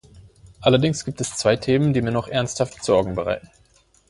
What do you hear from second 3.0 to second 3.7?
bereiten.